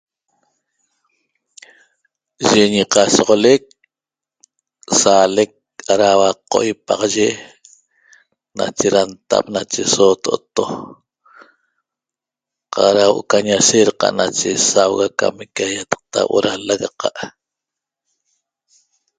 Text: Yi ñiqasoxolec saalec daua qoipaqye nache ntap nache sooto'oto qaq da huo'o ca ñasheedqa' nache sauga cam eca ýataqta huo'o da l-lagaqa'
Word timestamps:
Yi 2.49 2.63
ñiqasoxolec 2.73 3.63
saalec 4.99 5.51
daua 5.99 6.29
qoipaqye 6.51 7.27
nache 8.57 8.87
ntap 9.11 9.45
nache 9.55 9.81
sooto'oto 9.93 10.63
qaq 12.73 12.91
da 12.97 13.03
huo'o 13.09 13.21
ca 13.29 13.37
ñasheedqa' 13.47 14.17
nache 14.19 14.49
sauga 14.71 15.07
cam 15.19 15.35
eca 15.45 15.63
ýataqta 15.75 16.19
huo'o 16.27 16.39
da 16.45 16.51
l-lagaqa' 16.59 17.27